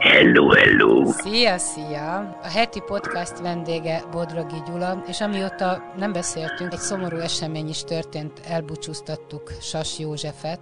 [0.00, 1.12] Hello, hello!
[1.12, 2.38] Szia, szia!
[2.42, 8.40] A heti podcast vendége Bodrogi Gyula, és amióta nem beszéltünk, egy szomorú esemény is történt,
[8.48, 10.60] elbúcsúztattuk Sas Józsefet,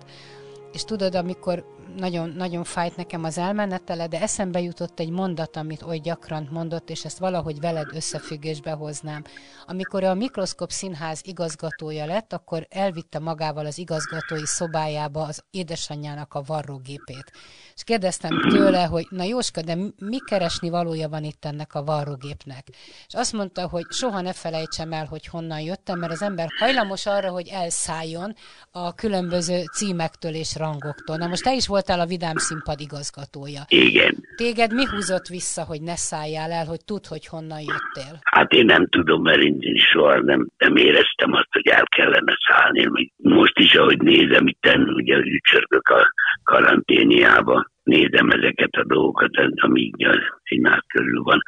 [0.72, 1.64] és tudod, amikor
[1.96, 6.90] nagyon, nagyon fájt nekem az elmenetele, de eszembe jutott egy mondat, amit oly gyakran mondott,
[6.90, 9.24] és ezt valahogy veled összefüggésbe hoznám.
[9.66, 16.42] Amikor a Mikroszkop Színház igazgatója lett, akkor elvitte magával az igazgatói szobájába az édesanyjának a
[16.46, 17.32] varrógépét.
[17.76, 22.66] És kérdeztem tőle, hogy na Jóska, de mi keresni valója van itt ennek a varrógépnek?
[23.06, 27.06] És azt mondta, hogy soha ne felejtsem el, hogy honnan jöttem, mert az ember hajlamos
[27.06, 28.34] arra, hogy elszálljon
[28.70, 31.16] a különböző címektől és rangoktól.
[31.16, 33.64] Na most te is volt voltál a Vidám Színpad igazgatója.
[33.68, 34.25] Igen.
[34.36, 38.18] Téged mi húzott vissza, hogy ne szálljál el, hogy tudd, hogy honnan jöttél?
[38.22, 43.12] Hát én nem tudom, mert én soha nem, nem éreztem azt, hogy el kellene szállni.
[43.16, 46.12] Most is, ahogy nézem, itt ugye ücsörgök a
[46.42, 51.40] karanténiába, nézem ezeket a dolgokat, amíg a színház körül van.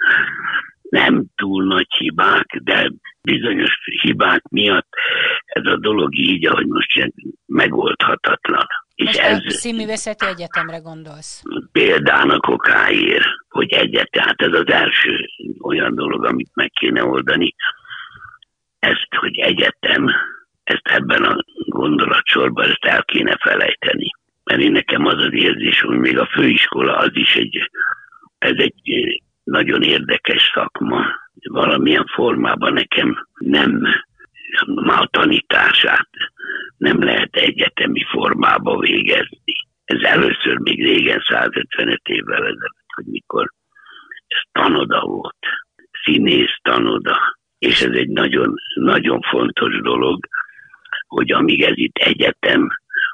[0.90, 2.90] Nem túl nagy hibák, de
[3.22, 4.88] bizonyos hibák miatt
[5.44, 7.12] ez a dolog így, ahogy most
[7.46, 8.66] megoldhatatlan.
[8.98, 11.42] És Most ez a színművészeti egyetemre gondolsz?
[11.72, 15.28] Példának okáért, hogy egyet, tehát ez az első
[15.60, 17.54] olyan dolog, amit meg kéne oldani.
[18.78, 20.10] Ezt, hogy egyetem,
[20.64, 24.10] ezt ebben a gondolatsorban ezt el kéne felejteni.
[24.44, 27.70] Mert én nekem az az érzés, hogy még a főiskola az is egy,
[28.38, 28.82] ez egy
[29.44, 31.04] nagyon érdekes szakma.
[31.48, 33.82] Valamilyen formában nekem nem
[34.66, 36.08] már a tanítását
[36.76, 39.54] nem lehet egyetemi formába végezni.
[39.84, 43.52] Ez először még régen, 155 évvel ezelőtt, hogy mikor
[44.26, 45.46] ez tanoda volt,
[46.04, 50.26] színész tanoda, és ez egy nagyon, nagyon fontos dolog,
[51.06, 52.68] hogy amíg ez itt egyetem,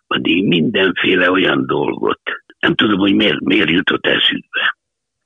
[0.06, 2.20] addig mindenféle olyan dolgot,
[2.58, 4.73] nem tudom, hogy miért, miért jutott eszükbe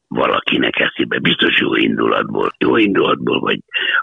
[0.09, 3.61] valakinek eszébe, biztos jó indulatból, jó indulatból, vagy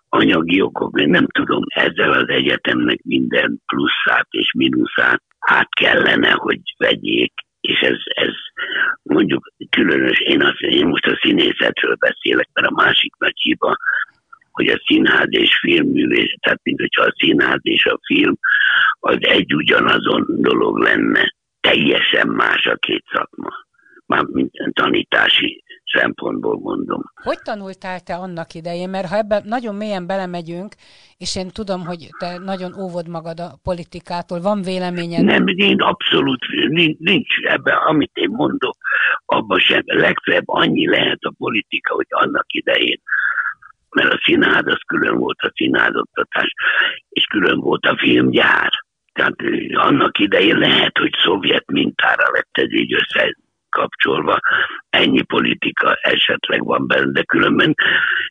[0.10, 7.34] anyagi okok, nem tudom, ezzel az egyetemnek minden pluszát és mínuszát át kellene, hogy vegyék,
[7.62, 8.34] és ez, ez
[9.04, 13.78] mondjuk különös, én, az, én most a színészetről beszélek, mert a másik nagy hiba,
[14.52, 18.34] hogy a színház és filmművész, tehát mint a színház és a film
[19.00, 23.50] az egy ugyanazon dolog lenne, teljesen más a két szakma,
[24.06, 27.02] már mint tanítási szempontból mondom.
[27.24, 28.90] Hogy tanultál te annak idején?
[28.90, 30.74] Mert ha ebben nagyon mélyen belemegyünk,
[31.18, 35.24] és én tudom, hogy te nagyon óvod magad a politikától, van véleményed?
[35.24, 38.78] Nem, én abszolút nincs, nincs ebben, amit én mondok,
[39.26, 39.82] abban sem.
[39.86, 43.02] Legfeljebb annyi lehet a politika, hogy annak idején
[43.96, 46.54] mert a színház az külön volt a színházoktatás,
[47.10, 48.72] és külön volt a filmgyár.
[49.14, 49.36] Tehát
[49.74, 53.36] annak idején lehet, hogy szovjet mintára lett ez így össze
[53.80, 54.40] kapcsolva.
[54.90, 57.76] Ennyi politika esetleg van benne, de különben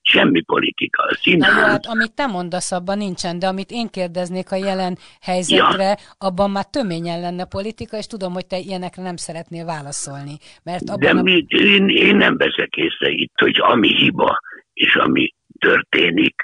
[0.03, 1.03] semmi politika.
[1.03, 1.55] A színház...
[1.55, 5.84] Na jó, hát amit te mondasz, abban nincsen, de amit én kérdeznék a jelen helyzetre,
[5.84, 5.97] ja.
[6.19, 10.37] abban már töményen lenne politika, és tudom, hogy te ilyenekre nem szeretnél válaszolni.
[10.62, 11.22] Mert abban de a...
[11.22, 14.41] mi, én, én nem veszek észre itt, hogy ami hiba,
[14.72, 16.34] és ami történik,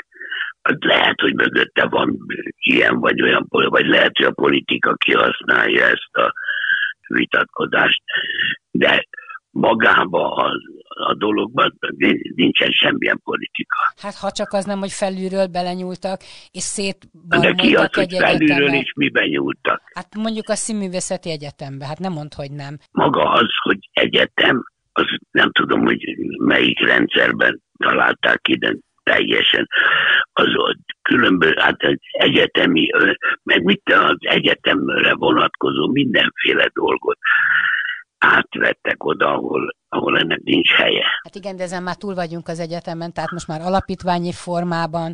[0.62, 2.18] az lehet, hogy mögötte van
[2.58, 6.32] ilyen vagy olyan, vagy lehet, hogy a politika kihasználja ezt a
[7.06, 8.02] vitatkozást,
[8.70, 9.06] de
[9.50, 10.52] magába a,
[10.84, 11.78] a dologban
[12.34, 13.76] nincsen semmilyen politika.
[13.96, 16.20] Hát ha csak az nem, hogy felülről belenyúltak,
[16.50, 19.82] és szétbarmoltak De ki az, hogy felülről is miben nyúltak?
[19.94, 22.76] Hát mondjuk a Színművészeti Egyetembe, hát nem mond, hogy nem.
[22.92, 26.00] Maga az, hogy egyetem, az nem tudom, hogy
[26.38, 29.66] melyik rendszerben találták ki, de teljesen
[30.32, 30.46] az
[31.02, 32.88] különböző, hát az egyetemi,
[33.42, 37.18] meg mit az egyetemre vonatkozó mindenféle dolgot
[38.20, 41.04] átvettek oda, ahol, ahol ennek nincs helye.
[41.22, 45.12] Hát igen, de ezen már túl vagyunk az egyetemen, tehát most már alapítványi formában.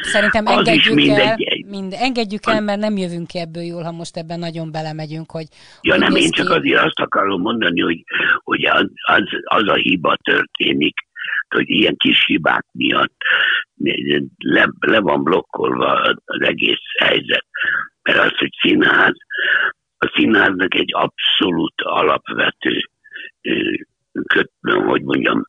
[0.00, 1.36] Szerintem az engedjük el,
[1.66, 5.46] mind, engedjük el, mert nem jövünk ki ebből jól, ha most ebben nagyon belemegyünk, hogy...
[5.80, 8.04] Ja, hogy nem, én csak azért azt akarom mondani, hogy,
[8.42, 10.94] hogy az, az, az a hiba történik,
[11.48, 13.16] hogy ilyen kis hibák miatt
[14.38, 15.92] le, le van blokkolva
[16.24, 17.46] az egész helyzet.
[18.02, 19.14] Mert az, hogy színház,
[20.14, 22.90] színháznak egy abszolút alapvető,
[24.62, 25.46] hogy mondjam,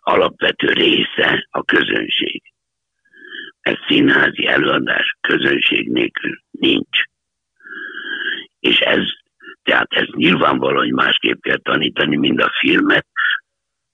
[0.00, 2.42] alapvető része a közönség.
[3.60, 6.98] Ez színházi előadás közönség nélkül nincs.
[8.60, 9.02] És ez,
[9.62, 13.06] tehát ez nyilvánvaló, hogy másképp kell tanítani, mint a filmet,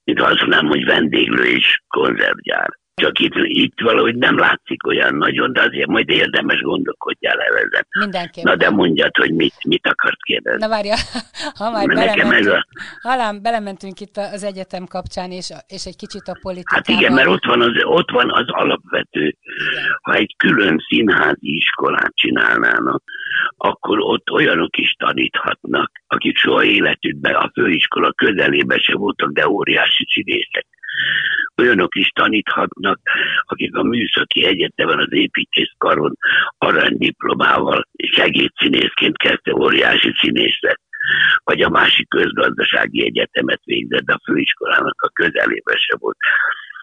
[0.05, 2.79] mint azt nem, hogy vendéglő és konzervgyár.
[3.03, 7.87] Csak itt, itt valahogy nem látszik olyan nagyon, de azért majd érdemes gondolkodjál el ezen.
[7.99, 8.53] Mindenképpen.
[8.53, 10.61] Na de mondjad, hogy mit, mit akarsz kérdezni.
[10.61, 10.95] Na várja,
[11.59, 12.67] ha már belementünk, a...
[13.01, 16.85] halán, belementünk itt az egyetem kapcsán, és, és egy kicsit a politikában.
[16.87, 19.99] Hát igen, mert ott van az, ott van az alapvető, igen.
[20.03, 23.03] ha egy külön színházi iskolát csinálnának,
[23.57, 30.07] akkor ott olyanok is taníthatnak, akik soha életükben a főiskola közelébe se voltak, de óriási
[30.13, 30.67] színészek
[31.57, 33.01] olyanok is taníthatnak,
[33.43, 36.17] akik a Műszaki Egyetemen az építészkaron
[36.59, 40.85] aranydiplomával segédszínészként kezdte óriási színész lett
[41.45, 46.17] vagy a másik közgazdasági egyetemet végzett, de a főiskolának a közelében se volt.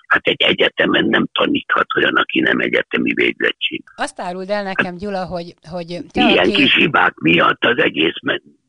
[0.08, 3.84] Hát egy egyetemen nem taníthat olyan, aki nem egyetemi végzettség.
[3.96, 5.54] Azt áruld el nekem, Gyula, hogy...
[5.70, 6.52] hogy te Ilyen aki...
[6.52, 8.20] kis hibák miatt az egész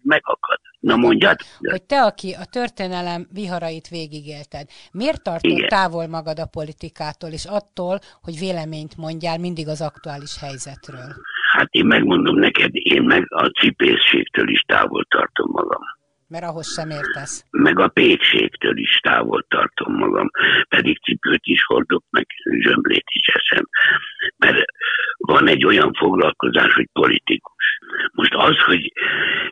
[0.02, 0.58] megakad.
[0.84, 1.36] Na mondjad.
[1.58, 5.68] Hogy te, aki a történelem viharait végigélted, miért tartod Igen.
[5.68, 11.10] távol magad a politikától, és attól, hogy véleményt mondjál mindig az aktuális helyzetről?
[11.52, 15.82] Hát én megmondom neked, én meg a cipészségtől is távol tartom magam.
[16.28, 17.44] Mert ahhoz sem értesz.
[17.50, 20.30] Meg a pékségtől is távol tartom magam.
[20.68, 22.26] Pedig cipőt is hordok, meg
[22.60, 23.64] zsömlét is eszem.
[24.36, 24.64] Mert
[25.16, 27.53] van egy olyan foglalkozás, hogy politikus.
[28.12, 28.92] Most az, hogy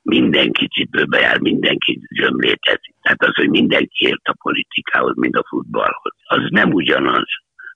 [0.02, 5.44] mindenki cipőbe jár, mindenki zsömlét eszik, tehát az, hogy mindenki ért a politikához, mint a
[5.48, 7.26] futballhoz, az nem ugyanaz,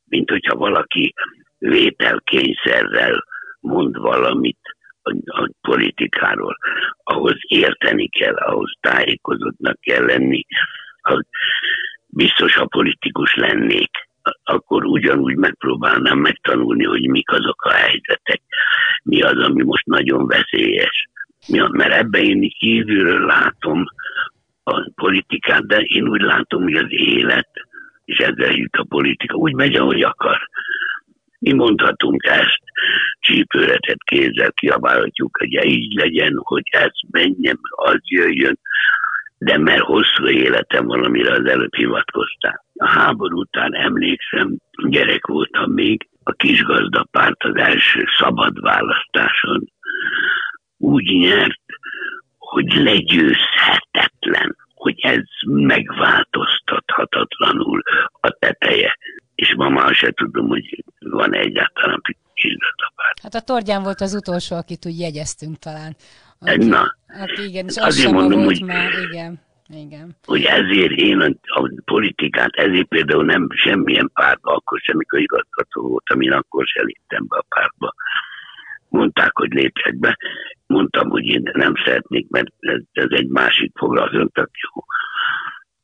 [0.04, 1.14] mint hogyha valaki
[1.58, 3.24] vételkényszerrel
[3.60, 4.58] mond valamit
[5.02, 6.56] a, a politikáról.
[7.02, 10.46] Ahhoz érteni kell, ahhoz tájékozottnak kell lenni.
[11.00, 11.22] Ha
[12.06, 13.90] biztos, a politikus lennék,
[14.44, 18.42] akkor ugyanúgy megpróbálnám megtanulni, hogy mik azok a helyzetek,
[19.06, 21.08] mi az, ami most nagyon veszélyes.
[21.48, 23.84] Mert ebben én kívülről látom
[24.62, 27.48] a politikát, de én úgy látom, hogy az élet,
[28.04, 30.48] és ezzel jut a politika, úgy megy, ahogy akar.
[31.38, 32.62] Mi mondhatunk ezt,
[33.20, 38.58] csípőretet kézzel kiabálhatjuk, hogy így legyen, hogy ez menjen, az jöjjön,
[39.38, 42.64] de mert hosszú életem van, amire az előbb hivatkoztál.
[42.74, 44.56] A háború után emlékszem,
[44.88, 49.72] gyerek voltam még, a kisgazdapárt az első szabad választáson
[50.76, 51.60] úgy nyert,
[52.38, 57.82] hogy legyőzhetetlen, hogy ez megváltoztathatatlanul
[58.20, 58.98] a teteje.
[59.34, 62.00] És ma már se tudom, hogy van egyáltalán
[62.34, 63.20] kisgazdapárt.
[63.22, 65.96] Hát a Tordján volt az utolsó, akit úgy jegyeztünk talán.
[66.40, 69.45] Aki, Na, aki igen, és azért mondom, hogy, már, igen.
[69.68, 70.16] Igen.
[70.24, 71.30] Hogy ezért én a,
[71.60, 77.26] a politikát, ezért például nem semmilyen pártba, akkor semmikor igazgató voltam, én akkor se léptem
[77.28, 77.94] be a pártba.
[78.88, 80.16] Mondták, hogy lépjek be.
[80.66, 84.82] Mondtam, hogy én nem szeretnék, mert ez, ez egy másik foglalkozat, jó.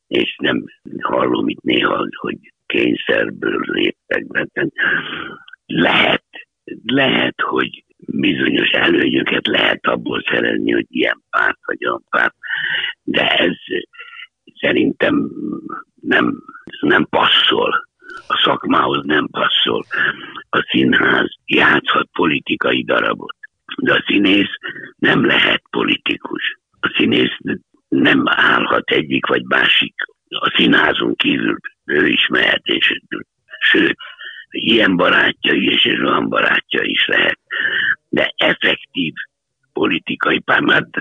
[0.07, 0.63] És nem
[1.01, 4.47] hallom itt néha, hogy kényszerből léptek be.
[5.65, 6.25] Lehet,
[6.83, 12.35] lehet, hogy bizonyos előnyöket lehet abból szerezni, hogy ilyen párt vagy olyan párt,
[13.03, 13.55] de ez
[14.59, 15.29] szerintem
[16.01, 16.33] nem,
[16.81, 17.87] nem passzol.
[18.27, 19.83] A szakmához nem passzol.
[20.49, 23.35] A színház játszhat politikai darabot,
[23.77, 24.55] de a színész
[24.95, 26.59] nem lehet politikus.
[26.79, 27.37] A színész
[27.87, 29.93] nem állhat egyik vagy másik.
[30.27, 32.99] A színházon kívül ő is mehet, és
[33.59, 33.97] sőt,
[34.49, 37.39] ilyen barátja is, és olyan barátja is lehet.
[38.09, 39.13] De effektív
[39.73, 40.97] politikai pár, mert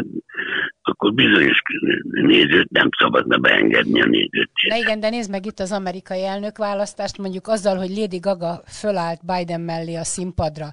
[0.82, 1.62] akkor bizonyos
[2.10, 4.50] nézőt nem szabadna beengedni a nézőt.
[4.68, 9.20] De igen, de nézd meg itt az amerikai elnökválasztást, mondjuk azzal, hogy Lady Gaga fölállt
[9.26, 10.66] Biden mellé a színpadra,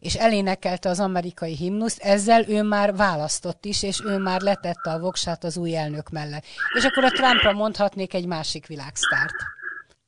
[0.00, 4.98] és elénekelte az amerikai himnuszt, ezzel ő már választott is, és ő már letette a
[4.98, 6.44] voksát az új elnök mellett.
[6.78, 9.34] És akkor a Trumpra mondhatnék egy másik világsztárt.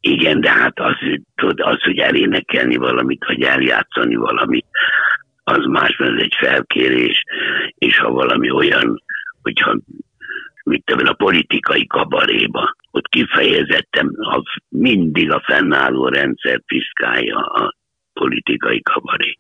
[0.01, 0.95] Igen, de hát az,
[1.35, 4.67] tudod, az, hogy elénekelni valamit, vagy eljátszani valamit,
[5.49, 7.25] az más, mert ez egy felkérés,
[7.79, 9.03] és ha valami olyan,
[9.47, 9.79] hogyha
[10.65, 17.75] mit tudom, a politikai kabaréba, ott kifejezettem, ha mindig a fennálló rendszer piszkálja a
[18.13, 19.39] politikai kabaré.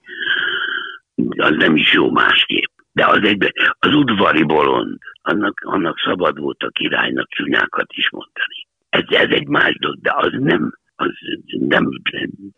[1.36, 2.72] Az nem is jó másképp.
[2.92, 8.58] De az, egy, az udvari bolond, annak, annak szabad volt a királynak csúnyákat is mondani.
[8.88, 11.12] Ez, ez egy más dolog, de az nem, az
[11.58, 11.88] nem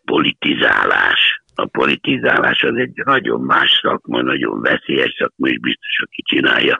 [0.05, 1.41] politizálás.
[1.55, 6.77] A politizálás az egy nagyon más szakma, nagyon veszélyes szakma, és biztos, aki csinálja,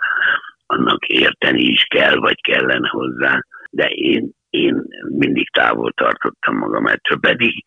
[0.69, 3.39] annak érteni is kell, vagy kellene hozzá.
[3.69, 7.63] De én én mindig távol tartottam magam ettől, pedig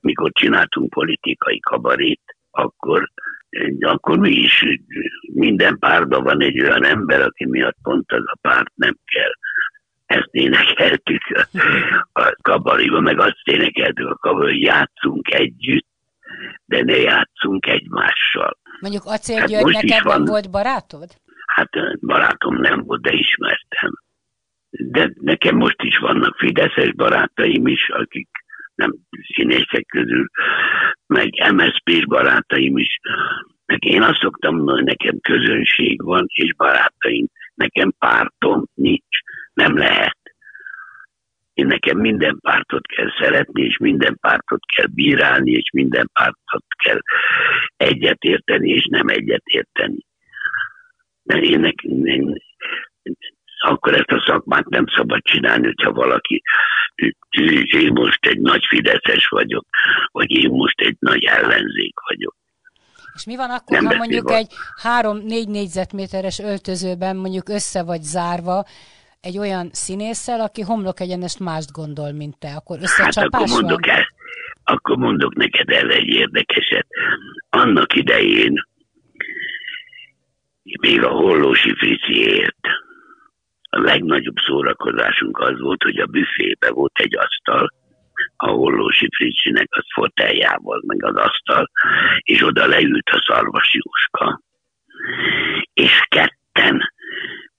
[0.00, 3.10] mikor csináltunk politikai kabarét, akkor,
[3.80, 4.64] akkor mi is
[5.32, 9.32] minden párban van egy olyan ember, aki miatt pont az a párt nem kell.
[10.06, 11.22] Ezt énekeltük
[12.12, 15.86] a kabariba, meg azt énekeltük a kabariba, hogy játszunk együtt,
[16.64, 18.58] de ne játszunk egymással.
[18.80, 21.08] Mondjuk Acél hát György neked van, volt barátod?
[21.54, 21.70] Hát
[22.00, 23.92] barátom nem volt, de ismertem.
[24.70, 28.28] De nekem most is vannak fideszes barátaim is, akik
[28.74, 28.94] nem
[29.34, 30.26] színészek közül,
[31.06, 32.98] meg MSZP-s barátaim is.
[33.66, 37.26] Én azt szoktam mondani, hogy nekem közönség van, és barátaim.
[37.54, 39.18] Nekem pártom nincs,
[39.52, 40.18] nem lehet.
[41.52, 47.00] Én nekem minden pártot kell szeretni, és minden pártot kell bírálni, és minden pártot kell
[47.76, 49.98] egyetérteni, és nem egyetérteni.
[51.24, 52.42] De én, nekem, én,
[53.58, 56.42] akkor ezt a szakmát nem szabad csinálni, hogyha valaki,
[57.70, 59.66] én most egy nagy fideszes vagyok,
[60.12, 62.36] vagy én most egy nagy ellenzék vagyok.
[63.14, 64.36] És mi van akkor, nem ha mondjuk van.
[64.36, 64.52] egy
[64.82, 68.64] 3-4 négyzetméteres öltözőben mondjuk össze vagy zárva,
[69.20, 73.86] egy olyan színésszel, aki homlok egyenest mást gondol, mint te, akkor összecsapás hát akkor mondok
[73.86, 73.94] van?
[73.96, 74.06] El,
[74.64, 76.86] akkor mondok neked el egy érdekeset.
[77.50, 78.66] Annak idején
[80.80, 82.66] még a Hollósi Friciért
[83.70, 87.72] a legnagyobb szórakozásunk az volt, hogy a büfébe volt egy asztal,
[88.36, 91.70] a Hollósi Fricsinek az foteljával, meg az asztal,
[92.20, 94.40] és oda leült a Szarvas Jóska.
[95.72, 96.92] És ketten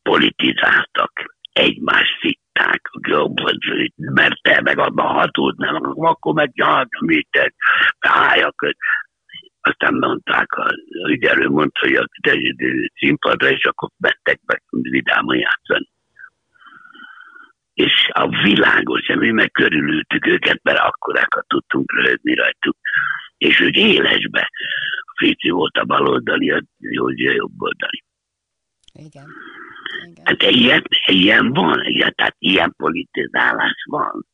[0.01, 2.89] politizáltak, egymás szitták,
[3.95, 6.51] mert te meg abban hatód nem, akkor meg
[6.99, 7.53] mit
[7.99, 8.75] álljak.
[9.67, 10.67] Aztán mondták, a
[11.09, 12.07] ügyelő mondta, hogy a
[12.95, 15.89] színpadra, és akkor mentek be vidáman játszani
[17.75, 22.77] és a világos, mi meg körülültük őket, mert akkorákat tudtunk röhögni rajtuk.
[23.37, 24.49] És ők élesbe.
[25.15, 28.03] Frici volt a baloldali, a Józsi a jobboldali.
[28.93, 29.25] Igen.
[30.11, 30.25] Igen.
[30.25, 34.25] Hát ilyen, ilyen van, ilyen, tehát ilyen politizálás van.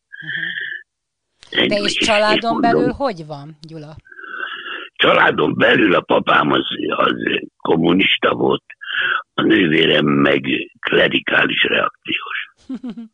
[1.52, 1.68] Uh-huh.
[1.68, 3.96] De és családon és belül hogy van, Gyula?
[5.02, 7.16] Családon belül a papám az, az
[7.58, 8.64] kommunista volt,
[9.34, 10.44] a nővérem meg
[10.80, 12.40] klerikális reakciós.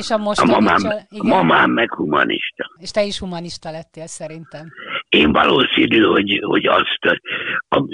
[0.00, 1.06] És a most a mamám, csal...
[1.08, 1.30] igen.
[1.30, 2.70] a mamám meg humanista.
[2.76, 4.72] És te is humanista lettél szerintem.
[5.14, 7.20] Én valószínű, hogy, hogy azt,
[7.68, 7.84] a,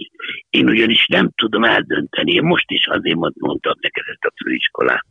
[0.51, 2.33] én ugyanis nem tudom eldönteni.
[2.33, 5.05] Én most is azért mondtam neked ezt a főiskolát.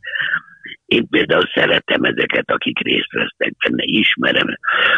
[0.84, 4.46] Én például szeretem ezeket, akik részt vesznek benne, ismerem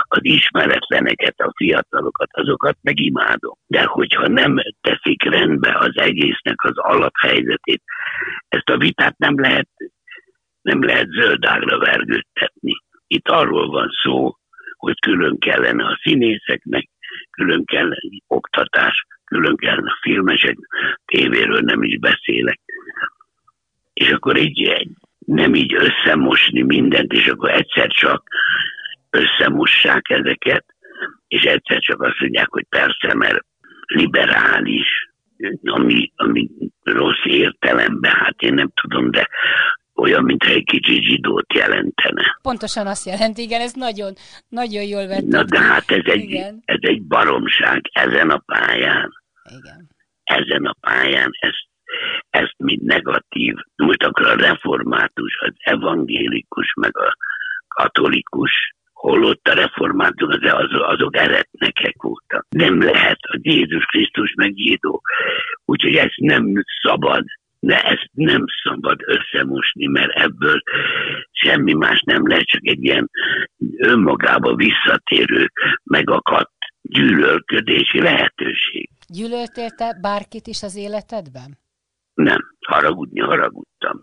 [0.03, 3.55] az ismeretleneket, a fiatalokat, azokat meg imádom.
[3.67, 7.83] De hogyha nem teszik rendbe az egésznek az alaphelyzetét,
[8.49, 9.69] ezt a vitát nem lehet
[10.63, 12.73] nem lehet zöldágra vergődtetni.
[13.07, 14.37] Itt arról van szó,
[14.77, 16.89] hogy külön kellene a színészeknek,
[17.31, 20.57] külön kellene oktatás, külön kellene a filmesek,
[21.05, 22.61] tévéről nem is beszélek.
[23.93, 24.89] És akkor így
[25.19, 28.23] nem így összemosni mindent, és akkor egyszer csak
[29.11, 30.65] összemossák ezeket,
[31.29, 33.45] és egyszer csak azt mondják, hogy persze, mert
[33.87, 35.11] liberális,
[35.63, 36.49] ami, ami
[36.83, 39.29] rossz értelemben, hát én nem tudom, de
[39.95, 42.39] olyan, mintha egy kicsi zsidót jelentene.
[42.43, 44.13] Pontosan azt jelenti, igen, ez nagyon,
[44.49, 45.27] nagyon jól vett.
[45.27, 46.33] Na de hát ez egy,
[46.65, 49.11] ez egy baromság ezen a pályán.
[49.59, 49.89] Igen.
[50.23, 51.67] Ezen a pályán ezt,
[52.31, 53.55] ezt mind negatív.
[53.77, 57.17] Most akkor a református, az evangélikus, meg a
[57.69, 58.51] katolikus,
[58.93, 62.47] holott a református, az, azok eretnekek voltak.
[62.49, 65.03] Nem lehet a Jézus Krisztus meg zsidó.
[65.65, 67.25] Úgyhogy ezt nem szabad
[67.65, 70.63] de ezt nem szabad összemosni, mert ebből
[71.31, 73.11] semmi más nem lehet, csak egy ilyen
[73.77, 75.51] önmagába visszatérő,
[75.85, 76.53] megakadt
[76.83, 78.89] gyűlölködési lehetőség.
[79.09, 81.59] Gyűlöltél te bárkit is az életedben?
[82.15, 84.03] Nem, haragudni haragudtam.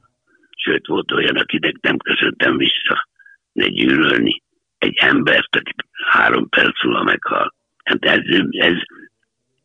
[0.56, 3.08] Sőt, volt olyan, akinek nem köszöntem vissza,
[3.52, 4.44] ne gyűlölni
[4.78, 5.72] egy embert, aki
[6.10, 7.54] három perc múlva meghal.
[7.84, 8.78] Hát ez, ez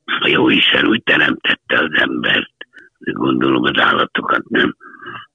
[0.05, 2.64] a jó Isten úgy teremtette az embert,
[3.13, 4.77] gondolom az állatokat nem,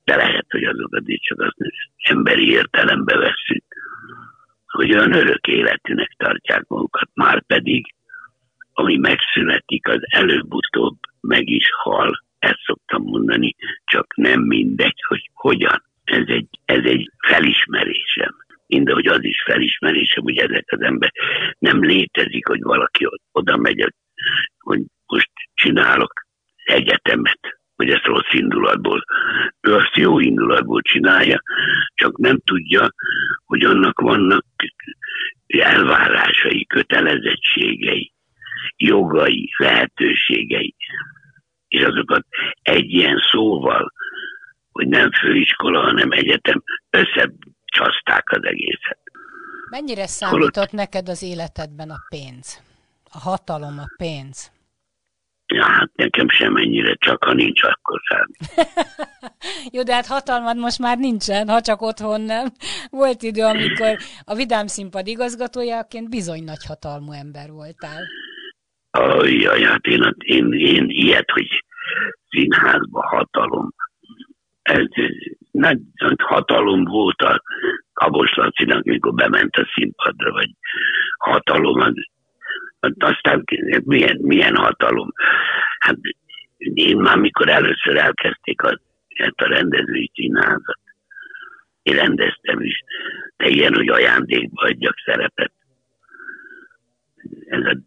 [0.03, 1.53] de lehet, hogy azokat is csak az
[1.97, 3.63] emberi értelembe veszünk,
[4.67, 7.93] hogy olyan örök életűnek tartják magukat, már pedig,
[8.73, 15.83] ami megszületik, az előbb-utóbb meg is hal, ezt szoktam mondani, csak nem mindegy, hogy hogyan.
[16.03, 18.35] Ez egy, ez egy felismerésem.
[18.67, 21.11] Mindegy, hogy az is felismerésem, hogy ezek az ember
[21.59, 23.93] nem létezik, hogy valaki oda megy,
[24.59, 26.13] hogy most csinálok
[26.63, 27.39] egyetemet,
[27.75, 29.03] hogy ezt rossz indulatból.
[29.61, 31.41] Ő azt jó indulatból csinálja,
[31.93, 32.89] csak nem tudja,
[33.45, 34.45] hogy annak vannak
[35.47, 38.13] elvárásai, kötelezettségei,
[38.77, 40.75] jogai, lehetőségei,
[41.67, 42.25] és azokat
[42.61, 43.93] egy ilyen szóval,
[44.71, 48.99] hogy nem főiskola, hanem egyetem, összecsaszták az egészet.
[49.99, 52.61] Mennyire számított neked az életedben a pénz?
[53.11, 54.51] A hatalom, a pénz?
[55.47, 58.27] Ja, hát nekem sem ennyire, csak ha nincs, akkor sem.
[59.73, 62.47] Jó, de hát hatalmad most már nincsen, ha csak otthon nem.
[62.89, 68.01] Volt idő, amikor a Vidám Színpad igazgatójaként bizony nagy hatalmú ember voltál.
[68.91, 71.47] Ajjaj, hát én, én, én ilyet, hogy
[72.29, 73.73] színházba hatalom.
[74.61, 74.85] Ez,
[75.59, 75.79] nagy
[76.17, 77.41] hatalom volt a
[77.93, 80.49] Kabos Lacinak, mikor bement a színpadra, vagy
[81.17, 81.93] hatalom az
[82.97, 83.43] aztán
[83.83, 85.11] milyen, milyen hatalom.
[85.79, 85.97] Hát
[86.57, 90.79] én már mikor először elkezdték a, ezt a rendezői színházat,
[91.81, 92.83] én rendeztem is,
[93.37, 95.51] de ilyen, hogy ajándékba adjak szerepet.
[97.47, 97.77] Ez a,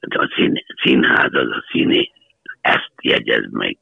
[0.00, 2.10] a szín, színház az a színé,
[2.60, 3.78] ezt jegyez meg.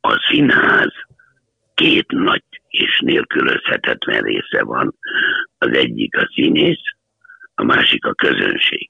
[0.00, 0.92] A színház
[1.76, 4.94] két nagy és nélkülözhetetlen része van.
[5.58, 6.84] Az egyik a színész,
[7.54, 8.88] a másik a közönség.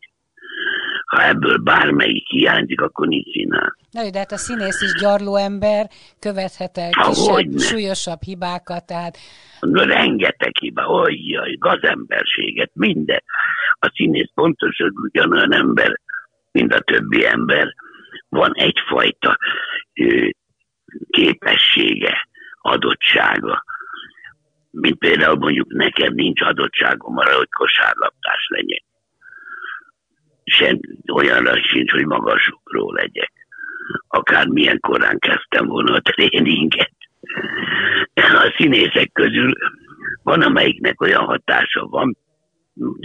[1.07, 3.75] Ha ebből bármelyik hiányzik, akkor nincs színház.
[3.91, 5.87] Na, de hát a színész is gyarló ember,
[6.21, 9.19] követhet el kisebb, súlyosabb hibákat, tehát...
[9.61, 13.23] Na, rengeteg hiba, olyjaj, gazemberséget, minden.
[13.71, 16.01] A színész pontosan ugyanolyan ember,
[16.53, 17.75] mint a többi ember.
[18.29, 19.39] Van egyfajta
[19.95, 20.29] ö,
[21.11, 22.29] képessége,
[22.67, 23.65] adottsága,
[24.71, 28.85] mint például mondjuk nekem nincs adottságom arra, hogy kosárlabdás legyek.
[30.45, 30.81] Sem
[31.13, 33.33] olyanra sincs, hogy magasokról legyek.
[34.09, 36.93] Akár milyen korán kezdtem volna a tréninget.
[38.15, 39.53] A színészek közül
[40.23, 42.17] van, amelyiknek olyan hatása van,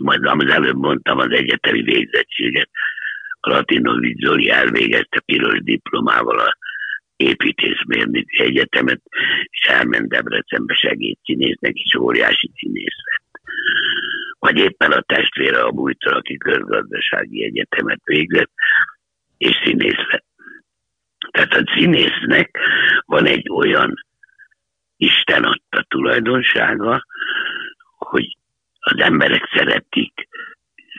[0.03, 2.70] majd az előbb mondtam az egyetemi végzettséget,
[3.39, 6.55] a Latinovic Zoli elvégezte piros diplomával a
[7.22, 9.01] építészmérnöki egyetemet,
[9.50, 13.42] és elment Debrecenbe segédszínésznek, és óriási színész lett.
[14.40, 18.51] Vagy éppen a testvére a Bújtor, aki közgazdasági egyetemet végzett,
[19.38, 20.25] és színész lett.
[21.31, 22.57] Tehát a színésznek
[23.05, 24.05] van egy olyan
[24.98, 27.05] Isten adta tulajdonsága,
[27.98, 28.38] hogy
[28.79, 30.27] az emberek szeretik,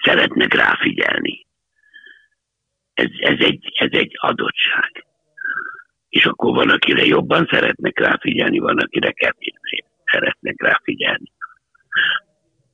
[0.02, 1.46] szeretnek ráfigyelni.
[2.94, 5.04] Ez, ez, egy, ez egy adottság
[6.12, 11.32] és akkor van, akire jobban szeretnek ráfigyelni, van, akire kevésbé szeretnek ráfigyelni.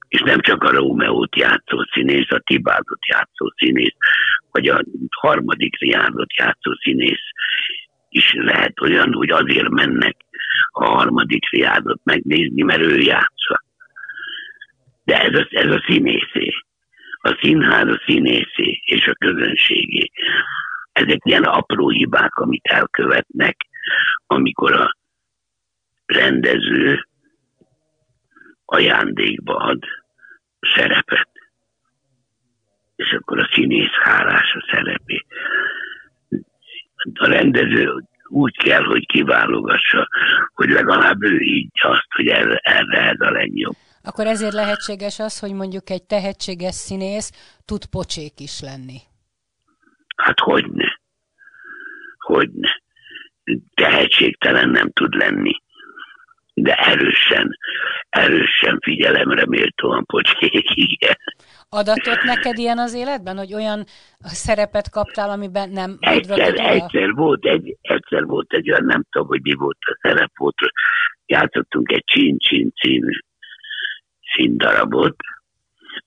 [0.08, 3.94] És nem csak a Rómeót játszó színész, a Tibádot játszó színész,
[4.50, 7.26] vagy a harmadik riádot játszó színész
[8.08, 10.16] is lehet olyan, hogy azért mennek
[10.70, 13.62] a harmadik riádot megnézni, mert ő játsza.
[15.04, 16.52] De ez a, ez a színészé.
[17.20, 20.10] A színház a színészé és a közönségé
[20.98, 23.56] ezek ilyen apró hibák, amit elkövetnek,
[24.26, 24.96] amikor a
[26.06, 27.08] rendező
[28.64, 29.84] ajándékba ad
[30.74, 31.28] szerepet.
[32.96, 35.24] És akkor a színész hálás a szerepé.
[37.14, 40.08] A rendező úgy kell, hogy kiválogassa,
[40.54, 43.76] hogy legalább ő így azt, hogy erre, erre ez a legjobb.
[44.02, 49.07] Akkor ezért lehetséges az, hogy mondjuk egy tehetséges színész tud pocsék is lenni.
[50.22, 51.00] Hát hogyne.
[52.18, 52.82] Hogyne.
[53.74, 55.52] Tehetségtelen nem tud lenni.
[56.54, 57.58] De erősen,
[58.08, 61.16] erősen figyelemre méltóan pocsék, igen.
[61.68, 63.84] Adatot neked ilyen az életben, hogy olyan
[64.18, 65.96] szerepet kaptál, amiben nem...
[66.00, 70.30] Egyszer, egyszer, volt egy, egyszer volt egy olyan, nem tudom, hogy mi volt a szerep,
[70.36, 70.56] volt,
[71.26, 73.18] játszottunk egy Csin-Csin című
[74.34, 75.16] színdarabot,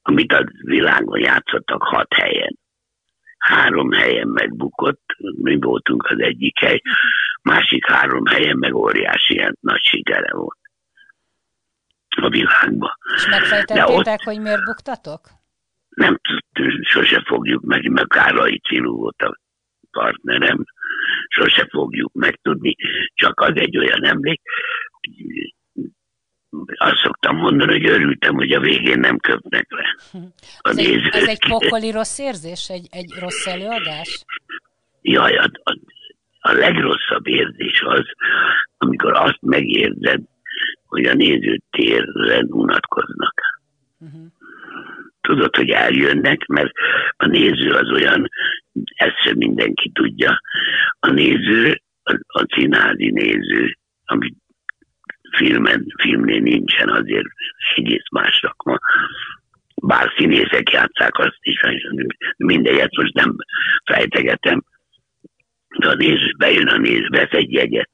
[0.01, 2.59] amit a világon játszottak hat helyen
[3.41, 6.81] három helyen megbukott, mi voltunk az egyik hely,
[7.41, 10.59] másik három helyen meg óriási ilyen nagy sikere volt
[12.21, 12.91] a világban.
[13.15, 14.23] És megfejtettétek, ott...
[14.23, 15.19] hogy miért buktatok?
[15.89, 16.19] Nem
[16.81, 19.39] sose fogjuk meg, mert Károly Cilú volt a
[19.91, 20.63] partnerem,
[21.27, 22.75] sose fogjuk megtudni,
[23.13, 24.41] csak az egy olyan emlék,
[24.91, 25.53] hogy
[26.75, 29.95] azt szoktam mondani, hogy örültem, hogy a végén nem köpnek le.
[30.61, 32.69] A ez, egy, ez egy pokoli rossz érzés?
[32.69, 34.25] Egy, egy rossz előadás?
[35.01, 35.77] Jaj, a, a,
[36.39, 38.05] a legrosszabb érzés az,
[38.77, 40.21] amikor azt megérzed,
[40.85, 43.41] hogy a néző térren unatkoznak.
[43.97, 44.21] Uh-huh.
[45.21, 46.71] Tudod, hogy eljönnek, mert
[47.17, 48.29] a néző az olyan,
[48.95, 50.41] ezt sem mindenki tudja,
[50.99, 54.33] a néző a, a színházi néző, ami
[55.31, 57.27] filmen, filmnél nincsen, azért
[57.75, 58.79] egész más szakma.
[59.75, 61.59] Bár színészek játszák azt is,
[62.37, 63.35] mindegyet most nem
[63.85, 64.63] fejtegetem,
[65.77, 67.89] de a néző, bejön a néző, vesz egy jegyet,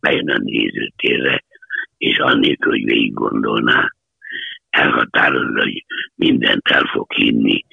[0.00, 1.44] bejön a nézőtérre,
[1.98, 3.92] és annélkül, hogy végig gondolná,
[4.70, 7.64] elhatározza, hogy mindent el fog hinni,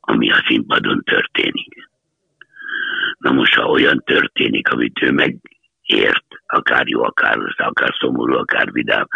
[0.00, 1.88] ami a színpadon történik.
[3.18, 5.12] Na most, ha olyan történik, amit ő
[5.88, 9.06] megért, akár jó, akár rossz, akár szomorú, akár vidám,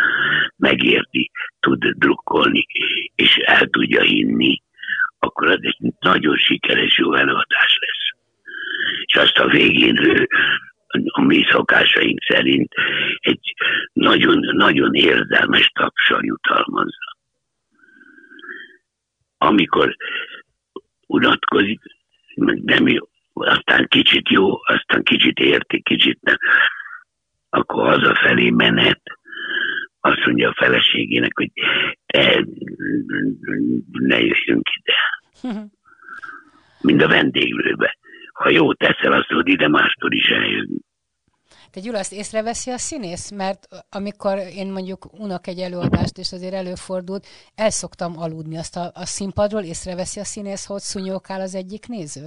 [0.56, 1.30] megérti,
[1.60, 2.66] tud drukkolni,
[3.14, 4.62] és el tudja hinni,
[5.18, 8.20] akkor az egy nagyon sikeres jó előadás lesz.
[9.04, 10.28] És azt a végén ő
[11.04, 12.74] a mi szokásaink szerint
[13.18, 13.54] egy
[13.92, 17.16] nagyon, nagyon érzelmes tapsal jutalmazza.
[19.38, 19.96] Amikor
[21.06, 21.80] unatkozik,
[22.64, 26.36] nem jó, aztán kicsit jó, aztán kicsit érti, kicsit nem,
[27.50, 29.00] akkor hazafelé menet,
[30.00, 31.50] azt mondja a feleségének, hogy
[32.06, 32.44] te
[33.90, 34.96] ne jöjjünk ide.
[36.80, 37.96] Mind a vendéglőbe.
[38.32, 40.78] Ha jó teszel, azt tudod ide mástól is eljönni.
[41.70, 43.30] Te Gyula, azt észreveszi a színész?
[43.30, 48.90] Mert amikor én mondjuk unok egy előadást, és azért előfordult, el szoktam aludni azt a,
[48.94, 52.26] a színpadról, észreveszi a színész, hogy szúnyókál az egyik néző?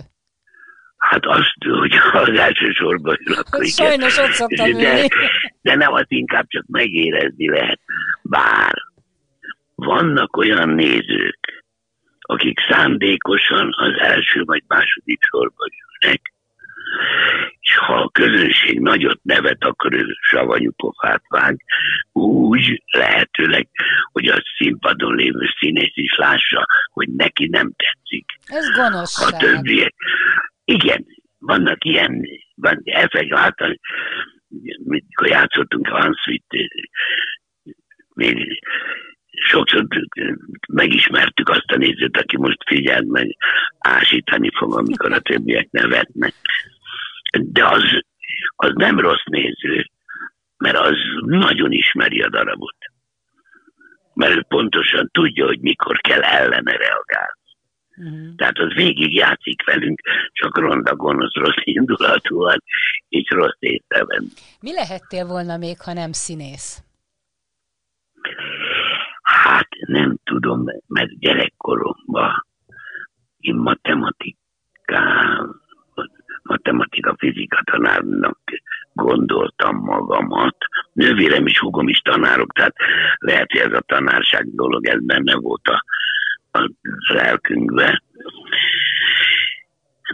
[1.10, 5.08] Hát azt, hogy az elsősorban akkor Sajnos ott szoktam de,
[5.62, 7.80] de nem az inkább csak megérezni lehet.
[8.22, 8.74] Bár
[9.76, 11.64] vannak olyan nézők,
[12.20, 15.70] akik szándékosan az első vagy második sorban
[16.02, 16.34] ülnek,
[17.60, 21.62] és ha a közönség nagyot nevet, akkor ő savanyú pofát vág,
[22.12, 23.68] úgy lehetőleg,
[24.12, 28.26] hogy a színpadon lévő színész is lássa, hogy neki nem tetszik.
[28.48, 29.34] Ez gonoszság.
[29.34, 29.95] A többiek.
[30.66, 31.06] Igen,
[31.40, 32.22] vannak ilyen,
[32.56, 33.56] van, effekt, hát,
[34.84, 36.46] mikor játszottunk a Hansvit,
[38.14, 38.62] még
[39.30, 39.88] sokszor
[40.68, 43.36] megismertük azt a nézőt, aki most figyelt meg,
[43.80, 46.34] ásítani fog, amikor a többiek nevetnek
[47.40, 47.84] de az,
[48.56, 49.90] az nem rossz néző,
[50.58, 52.76] mert az nagyon ismeri a darabot.
[54.14, 57.40] Mert ő pontosan tudja, hogy mikor kell ellene reagálni.
[57.98, 58.36] Uh-huh.
[58.36, 62.64] Tehát az végig játszik velünk, csak ronda gonosz, rossz indulatúan,
[63.10, 64.30] és rossz észrevenni.
[64.62, 66.84] Mi lehettél volna még, ha nem színész?
[69.22, 72.46] Hát nem tudom, mert gyerekkoromban
[73.40, 75.64] én matematikán
[76.46, 78.40] matematika, fizika tanárnak
[78.94, 80.58] gondoltam magamat.
[80.94, 82.76] Nővérem is, hugom is tanárok, tehát
[83.18, 85.84] lehet, hogy ez a tanárság dolog, ez benne volt a,
[86.56, 86.70] a
[87.14, 88.04] lelkünkbe.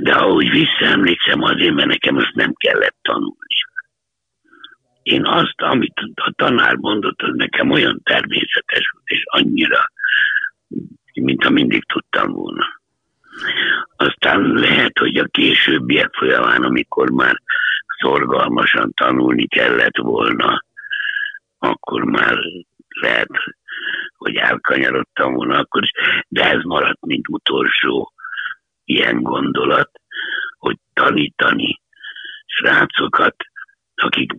[0.01, 3.35] De ahogy visszaemlékszem, azért, mert nekem azt nem kellett tanulni.
[5.03, 9.91] Én azt, amit a tanár mondott, az nekem olyan természetes volt, és annyira,
[11.13, 12.79] mint ha mindig tudtam volna.
[13.95, 17.41] Aztán lehet, hogy a későbbiek folyamán, amikor már
[17.99, 20.63] szorgalmasan tanulni kellett volna,
[21.59, 22.37] akkor már
[23.01, 23.29] lehet,
[24.21, 25.91] hogy elkanyarodtam volna akkor is,
[26.27, 28.13] de ez maradt, mint utolsó
[28.83, 29.89] ilyen gondolat,
[30.57, 31.81] hogy tanítani
[32.45, 33.35] srácokat,
[33.95, 34.31] akik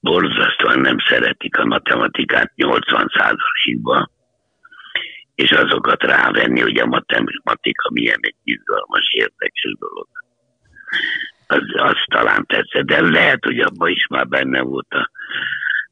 [0.00, 4.10] borzasztóan nem szeretik a matematikát 80%-ban,
[5.34, 10.08] és azokat rávenni, hogy a matematika milyen egy izgalmas, érdekes dolog.
[11.46, 15.10] Az, az talán tetszett, de lehet, hogy abban is már benne volt a,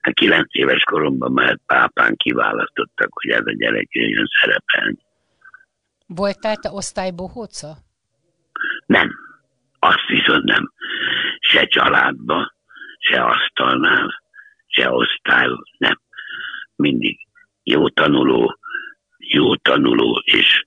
[0.02, 4.98] a kilenc éves koromban már pápán kiválasztottak, hogy ez a gyerek jöjjön szerepelni.
[6.06, 7.76] Voltál te osztálybohóca?
[8.86, 9.10] Nem.
[9.78, 10.72] Azt viszont nem.
[11.40, 12.54] Se családba,
[12.98, 14.22] se asztalnál,
[14.66, 15.46] se osztály,
[15.78, 16.00] nem.
[16.76, 17.18] Mindig
[17.62, 18.58] jó tanuló,
[19.18, 20.64] jó tanuló, és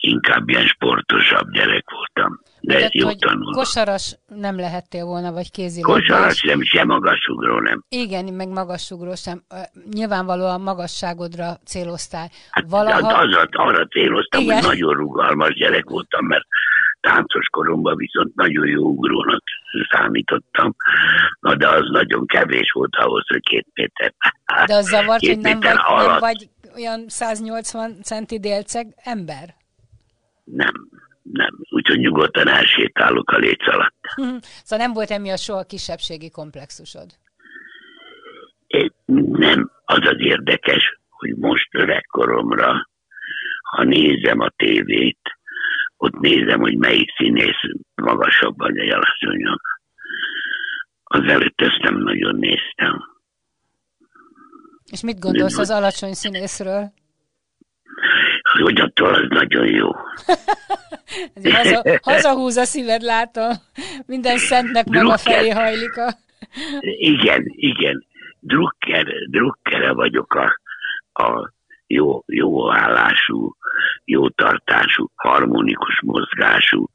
[0.00, 2.40] inkább ilyen sportosabb gyerek voltam.
[2.60, 3.50] De Tehát, jó tanuló.
[3.50, 6.06] Kosaras nem lehettél volna, vagy kézilabdás.
[6.06, 7.84] Kosaras nem, sem magasugró nem.
[7.88, 9.42] Igen, meg magasugró sem.
[9.90, 12.28] Nyilvánvalóan magasságodra céloztál.
[12.50, 13.06] Hát, Valaha...
[13.06, 14.54] Hát az, arra céloztam, Igen.
[14.54, 16.44] hogy nagyon rugalmas gyerek voltam, mert
[17.00, 19.42] táncos koromban viszont nagyon jó ugrónak
[19.90, 20.74] számítottam,
[21.40, 24.12] na de az nagyon kevés volt ahhoz, hogy két méter.
[24.66, 29.58] De az zavart, hogy nem vagy, nem vagy olyan 180 centi délceg ember?
[30.52, 30.88] Nem,
[31.22, 31.58] nem.
[31.70, 33.98] Úgyhogy nyugodtan elsétálok a léc alatt.
[34.64, 37.06] szóval nem volt emiatt soha kisebbségi komplexusod?
[38.66, 38.90] É,
[39.32, 39.70] nem.
[39.84, 42.88] Az az érdekes, hogy most öregkoromra,
[43.62, 45.20] ha nézem a tévét,
[45.96, 47.60] ott nézem, hogy melyik színész
[47.94, 49.60] magasabb vagy egy alacsonyabb.
[51.10, 53.08] előtt ezt nem nagyon néztem.
[54.90, 56.92] És mit gondolsz az alacsony színészről?
[58.58, 59.90] Hogy attól az nagyon jó.
[61.52, 63.50] haza, hazahúz a szíved, látom.
[64.06, 65.02] Minden szentnek Drucker.
[65.02, 66.14] maga felé hajlik a...
[66.98, 68.06] Igen, igen.
[68.40, 70.60] Drucker, Druckere vagyok a,
[71.22, 71.52] a
[71.86, 73.56] jó, jó állású,
[74.04, 76.88] jó tartású, harmonikus mozgású,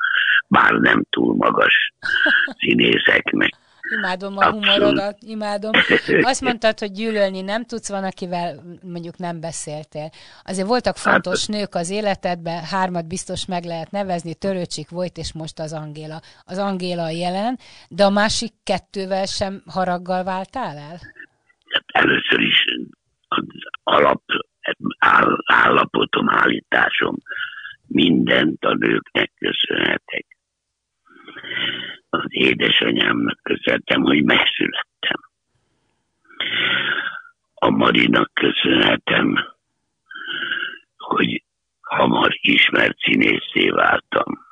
[0.47, 1.93] bár nem túl magas
[2.59, 3.53] színészeknek.
[3.91, 5.71] Imádom a humorodat, imádom.
[6.31, 10.09] Azt mondtad, hogy gyűlölni nem tudsz, van, akivel mondjuk nem beszéltél.
[10.43, 15.33] Azért voltak fontos hát, nők az életedben, hármat biztos meg lehet nevezni, Törőcsik volt, és
[15.33, 16.19] most az Angéla.
[16.45, 17.57] Az Angéla jelen,
[17.89, 20.99] de a másik kettővel sem haraggal váltál el?
[21.73, 22.63] Hát először is
[23.27, 23.45] az
[23.83, 24.21] alap
[24.99, 27.15] áll, állapotom, állításom
[27.87, 30.34] mindent a nőknek köszönhetek
[32.09, 35.19] az édesanyámnak köszönhetem, hogy megszülettem.
[37.53, 39.55] A Marinak köszönhetem,
[40.97, 41.43] hogy
[41.81, 44.45] hamar ismert színészé váltam.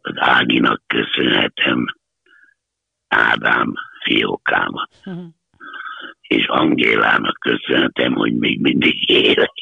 [0.00, 1.84] Az Áginak köszönhetem
[3.08, 4.90] Ádám fiókámat.
[5.04, 5.24] Uh-huh.
[6.20, 9.52] És Angélának köszönhetem, hogy még mindig élek.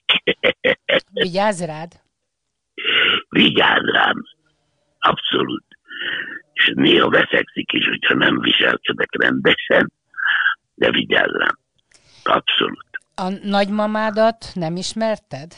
[1.13, 1.93] Vigyázz rád!
[3.29, 4.23] Vigyázz rám!
[4.99, 5.65] Abszolút.
[6.53, 9.93] És néha veszekszik is, hogyha nem viselkedek rendesen,
[10.75, 11.59] de vigyázzam.
[12.23, 12.87] Abszolút.
[13.15, 15.53] A nagymamádat nem ismerted?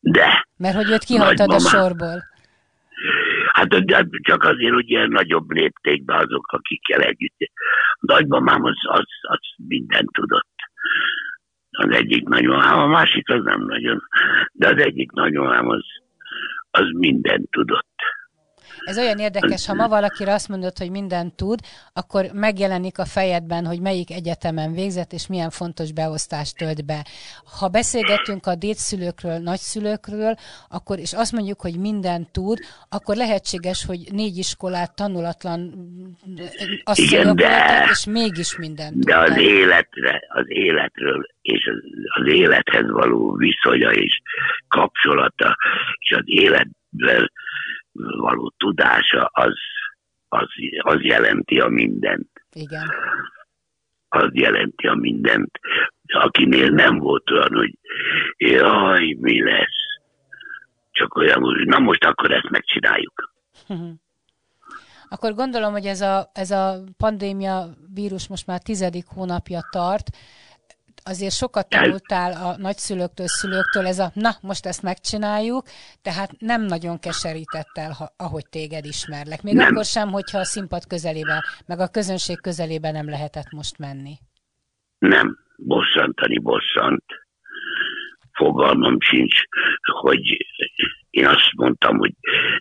[0.00, 0.46] De.
[0.56, 2.22] Mert hogy őt kihagytad a sorból.
[3.52, 7.36] Hát de csak azért, hogy ilyen nagyobb léptékben azok, akikkel együtt.
[7.92, 10.56] A nagymamám az, az, az mindent tudott.
[11.70, 14.02] Az egyik nagymamám, a másik az nem nagyon.
[14.52, 15.84] De az egyik nagymamám az,
[16.70, 17.96] az mindent tudott.
[18.84, 21.58] Ez olyan érdekes, ha ma valakire azt mondod, hogy mindent tud,
[21.92, 27.06] akkor megjelenik a fejedben, hogy melyik egyetemen végzett, és milyen fontos beosztást tölt be.
[27.58, 30.34] Ha beszélgetünk a dédszülőkről, nagyszülőkről,
[30.68, 35.58] akkor, és azt mondjuk, hogy mindent tud, akkor lehetséges, hogy négy iskolát tanulatlan
[36.94, 41.78] Igen, de, és mégis mindent De az életre, az életről és az,
[42.22, 44.20] az élethez való viszonya és
[44.68, 45.56] kapcsolata,
[45.98, 47.30] és az életben
[48.16, 49.54] való tudása, az,
[50.28, 52.28] az, az jelenti a mindent.
[52.52, 52.90] Igen.
[54.08, 55.58] Az jelenti a mindent.
[56.06, 57.78] Akinél nem volt olyan, hogy
[58.36, 59.86] jaj, mi lesz.
[60.90, 63.32] Csak olyan, hogy na most akkor ezt megcsináljuk.
[65.10, 70.10] Akkor gondolom, hogy ez a, ez a pandémia vírus most már tizedik hónapja tart
[71.08, 75.62] azért sokat tanultál a nagyszülőktől, szülőktől, ez a na, most ezt megcsináljuk,
[76.02, 79.42] tehát nem nagyon keserített el, ha, ahogy téged ismerlek.
[79.42, 79.66] Még nem.
[79.66, 84.14] akkor sem, hogyha a színpad közelében, meg a közönség közelében nem lehetett most menni.
[84.98, 87.04] Nem, bosszantani bosszant.
[88.32, 89.40] Fogalmam sincs,
[90.00, 90.46] hogy
[91.10, 92.12] én azt mondtam, hogy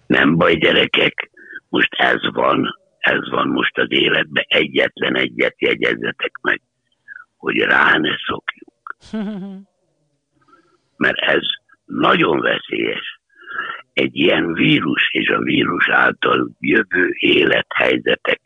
[0.08, 1.30] nem baj gyerekek,
[1.70, 6.62] most ez van, ez van most az életben, egyetlen egyet jegyezzetek meg
[7.38, 8.96] hogy rá ne szokjunk.
[11.04, 11.44] Mert ez
[11.86, 13.22] nagyon veszélyes.
[13.94, 18.42] Egy ilyen vírus és a vírus által jövő élethelyzetek,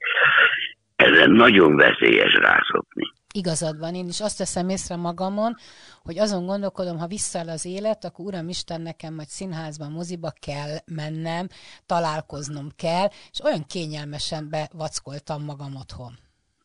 [0.95, 3.03] ezen nagyon veszélyes rászokni.
[3.33, 5.55] Igazad van, én is azt teszem észre magamon,
[6.03, 10.77] hogy azon gondolkodom, ha visszaáll az élet, akkor Uram Isten, nekem majd színházban, moziba kell
[10.95, 11.47] mennem,
[11.85, 16.13] találkoznom kell, és olyan kényelmesen bevackoltam magam otthon.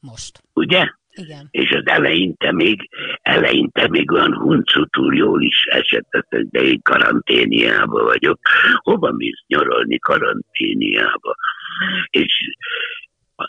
[0.01, 0.43] Most.
[0.53, 0.85] Ugye?
[1.19, 1.49] Igen.
[1.51, 2.89] És az eleinte még,
[3.23, 8.41] eleinte még olyan huncutul jól is esett, de én karanténiába vagyok.
[8.75, 11.35] Hova mész nyaralni karanténiába?
[12.11, 12.33] És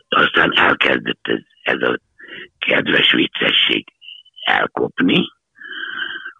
[0.08, 2.00] aztán elkezdett ez, ez a
[2.58, 3.86] kedves viccesség
[4.46, 5.32] elkopni,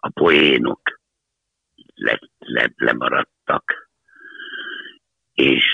[0.00, 0.80] a poénok
[1.94, 3.88] le, le, lemaradtak,
[5.34, 5.64] és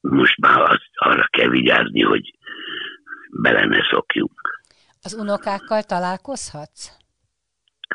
[0.00, 2.37] most már azt, arra kell vigyázni, hogy
[3.42, 4.60] bele ne szokjunk.
[5.02, 6.90] Az unokákkal találkozhatsz?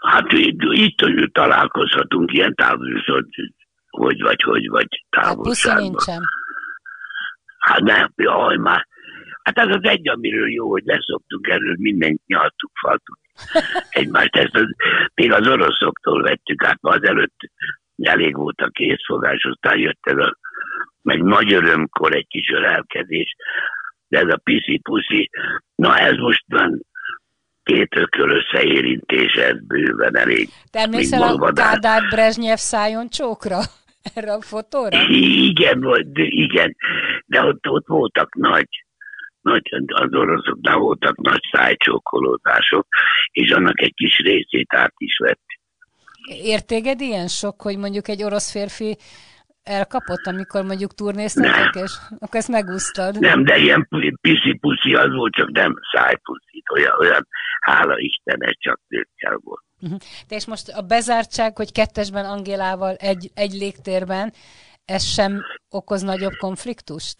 [0.01, 3.25] Hát itt, itt találkozhatunk ilyen távolság,
[3.89, 5.95] hogy vagy, hogy vagy távolságban.
[6.05, 6.19] Hát.
[7.57, 8.87] Hát nem, jaj, már.
[9.43, 13.17] Hát ez az egy, amiről jó, hogy leszoktunk erről, mindent nyaltuk, faltuk
[13.99, 14.35] egymást.
[14.35, 14.67] Ezt az,
[15.13, 17.37] még az oroszoktól vettük át, ma az előtt
[18.01, 20.37] elég volt a készfogás, aztán jött ez a
[21.01, 23.35] meg nagy örömkor egy kis ölelkezés,
[24.13, 25.29] de ez a piszi-puszi,
[25.75, 26.85] na ez most van
[27.63, 30.49] két ököl összeérintés, ez bőven elég.
[30.71, 33.59] Te emlékszel a Kádár Brezsnyev szájon csókra?
[34.15, 34.97] Erre a fotóra?
[35.09, 36.75] Igen, vagy, igen,
[37.25, 38.67] de ott, ott voltak nagy,
[39.41, 42.87] nagy, az oroszoknál voltak nagy szájcsókolódások,
[43.31, 45.45] és annak egy kis részét át is vett.
[46.43, 48.97] Értéged ilyen sok, hogy mondjuk egy orosz férfi
[49.63, 53.19] elkapott, amikor mondjuk turnéztetek, és akkor ezt megúsztad?
[53.19, 53.87] Nem, de ilyen
[54.21, 57.27] piszi-puszi az volt, csak nem szájpuszi, olyan, olyan
[57.59, 59.63] hála Istennek csak nőkkel volt.
[59.81, 59.99] Uh-huh.
[60.27, 64.33] De és most a bezártság, hogy kettesben Angélával egy, egy légtérben,
[64.85, 67.15] ez sem okoz nagyobb konfliktust?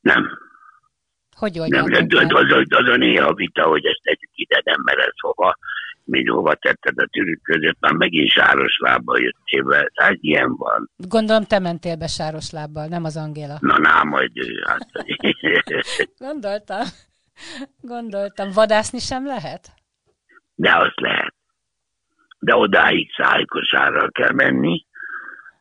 [0.00, 0.38] Nem.
[1.36, 4.80] Hogy oldják Nem, de az, az, az a néha vita, hogy ezt tegyük ide, nem
[4.84, 5.56] mered hova,
[6.08, 10.90] még hova tetted a tűrük között, már megint sáros lábbal jöttél be, hát ilyen van.
[10.96, 13.56] Gondolom te mentél be sáros lábbal, nem az Angéla.
[13.60, 14.32] Na, na, majd
[14.66, 14.88] hát...
[16.28, 16.84] Gondoltam.
[17.80, 18.50] Gondoltam.
[18.52, 19.68] Vadászni sem lehet?
[20.54, 21.34] De azt lehet.
[22.38, 24.86] De odáig szájkosárral kell menni,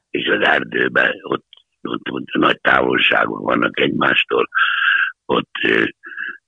[0.09, 1.45] és az erdőben ott,
[1.81, 4.49] ott, ott nagy távolságok vannak egymástól,
[5.25, 5.55] ott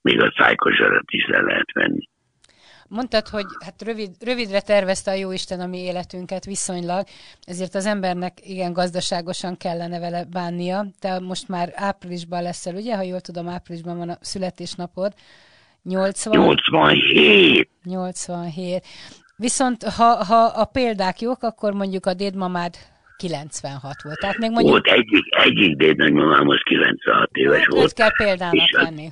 [0.02, 2.10] még a szájkosarat is le lehet venni.
[2.90, 7.04] Mondtad, hogy hát rövid, rövidre tervezte a Jóisten a mi életünket viszonylag,
[7.42, 10.86] ezért az embernek igen gazdaságosan kellene vele bánnia.
[11.00, 12.96] Te most már áprilisban leszel, ugye?
[12.96, 15.14] Ha jól tudom, áprilisban van a születésnapod.
[15.84, 16.38] 80...
[16.38, 17.70] 87!
[17.84, 18.86] 87.
[19.36, 22.76] Viszont ha, ha a példák jók, akkor mondjuk a dédmamád
[23.18, 24.20] 96 volt.
[24.20, 24.72] Tehát még mondjuk...
[24.72, 27.94] Volt egyik, egyik dédnagymamám most 96 éves hát, volt.
[27.94, 29.08] kell példának lenni.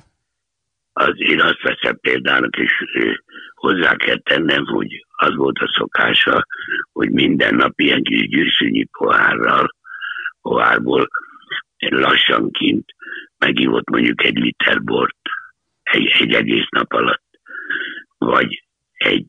[0.92, 2.72] Az, én azt veszem példának, és
[3.58, 6.46] hozzá kell tennem, hogy az volt a szokása,
[6.92, 9.74] hogy minden nap ilyen kis gyűszűnyi pohárral,
[10.42, 11.08] pohárból
[11.78, 12.94] lassanként
[13.38, 15.16] megívott mondjuk egy liter bort
[15.82, 17.40] egy, egy egész nap alatt,
[18.18, 19.26] vagy egy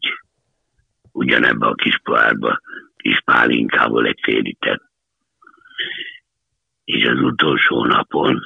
[1.11, 2.59] ugyanebbe a kis pohárba,
[2.97, 4.81] kis pálinkából egy fél liter.
[6.83, 8.41] És az utolsó napon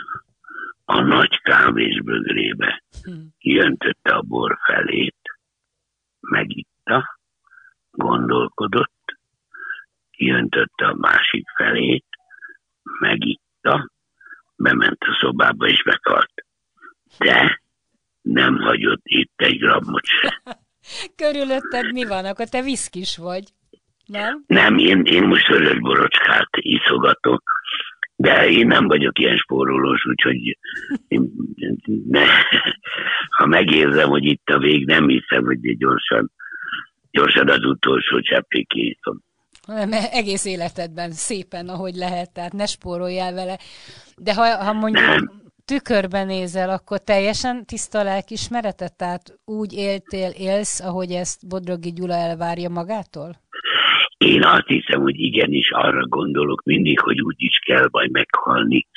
[0.86, 3.12] a nagy kávésbögrébe hm.
[3.40, 5.23] jöntötte a bor felét,
[6.30, 7.20] megitta,
[7.92, 9.18] gondolkodott,
[10.12, 12.06] kijöntötte a másik felét,
[13.00, 13.90] megitta,
[14.56, 16.46] bement a szobába és meghalt.
[17.18, 17.62] De
[18.22, 20.42] nem hagyott itt egy grammot se.
[21.16, 22.26] Körülötted mi van?
[22.26, 23.44] Akkor te viszkis vagy,
[24.06, 24.44] nem?
[24.48, 27.44] Nem, én, én most vörös borocskát iszogatok,
[28.24, 30.58] de én nem vagyok ilyen spórolós, úgyhogy
[31.08, 31.32] én,
[32.08, 32.26] ne,
[33.38, 36.32] ha megérzem, hogy itt a vég, nem hiszem, hogy gyorsan,
[37.12, 39.22] gyorsan az utolsó cseppig kiítom.
[39.66, 43.58] Nem, egész életedben szépen, ahogy lehet, tehát ne spóroljál vele.
[44.18, 45.32] De ha, ha mondjuk nem.
[45.66, 48.98] tükörben nézel, akkor teljesen tiszta lelkismeretet?
[48.98, 53.43] Tehát úgy éltél, élsz, ahogy ezt Bodrogi Gyula elvárja magától?
[54.26, 58.88] Én azt hiszem, hogy igenis arra gondolok mindig, hogy úgy is kell majd meghalni,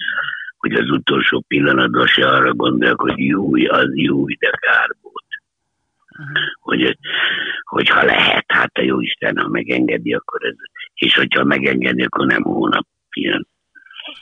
[0.59, 5.25] hogy az utolsó pillanatban se arra gondolok, hogy jó, az jó, de kár volt.
[6.19, 6.37] Uh-huh.
[6.61, 6.99] Hogy,
[7.63, 10.55] hogyha lehet, hát a jó Isten, ha megengedi, akkor ez,
[10.95, 13.47] és hogyha megengedi, akkor nem hónap jön.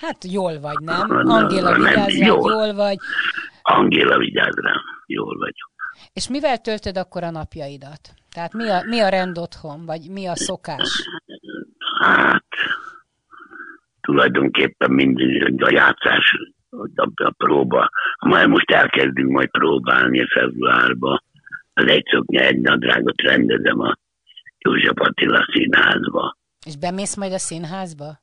[0.01, 1.11] Hát jól vagy, nem?
[1.11, 2.53] Angéla vigyáz rá, jól.
[2.53, 2.97] jól vagy.
[3.63, 5.73] Angéla vigyáz rám, jól vagyok.
[6.13, 8.15] És mivel töltöd akkor a napjaidat?
[8.35, 11.09] Tehát mi a, mi a rend otthon, vagy mi a szokás?
[12.01, 12.47] Hát,
[14.01, 16.37] tulajdonképpen mindig a játszás,
[16.95, 17.91] a, a próba.
[18.19, 21.23] Majd most elkezdünk majd próbálni februárba.
[21.73, 23.99] Az egy szoknya, egy nadrágot rendezem a
[24.59, 26.37] József Attila színházba.
[26.67, 28.21] És bemész majd a színházba?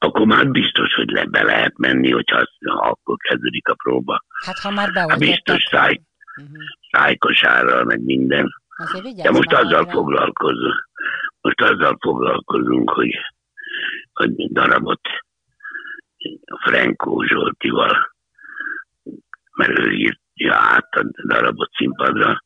[0.00, 4.24] Akkor már biztos, hogy le be lehet menni, hogyha ha akkor kezdődik a próba.
[4.44, 5.28] Hát ha már beoltottak.
[5.28, 6.00] Biztos száj,
[6.36, 6.62] uh-huh.
[6.90, 8.59] szájkosárral, meg minden.
[9.22, 10.88] De most azzal foglalkozunk,
[11.40, 13.10] most azzal foglalkozunk, hogy,
[14.12, 15.00] hogy darabot
[16.64, 18.14] Frankó Zsoltival,
[19.56, 22.42] mert ő írja át a darabot színpadra,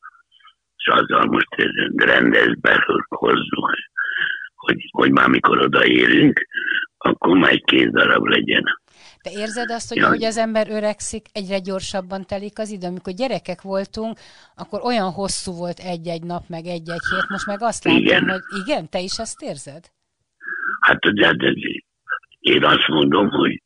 [0.77, 1.55] és azzal most
[1.95, 3.77] rendezbe hozzunk,
[4.55, 6.47] hogy, hogy már mikor odaérünk,
[6.97, 8.63] akkor már egy két darab legyen.
[9.25, 10.05] Te érzed azt, hogy ja.
[10.05, 12.87] ahogy az ember öregszik, egyre gyorsabban telik az idő?
[12.87, 14.17] Amikor gyerekek voltunk,
[14.55, 18.29] akkor olyan hosszú volt egy-egy nap, meg egy-egy hét, most meg azt látom, igen.
[18.29, 19.83] hogy igen, te is ezt érzed?
[20.79, 21.53] Hát de, de,
[22.39, 23.61] én azt mondom, hogy